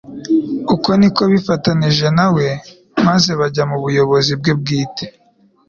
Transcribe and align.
Uko 0.73 0.89
ni 0.99 1.09
ko 1.15 1.21
bifatanije 1.31 2.07
na 2.17 2.27
we; 2.35 2.45
maze 3.07 3.31
bajya 3.39 3.63
mu 3.69 3.77
buyobozi 3.83 4.31
bwe 4.39 4.51
bwite. 4.59 5.05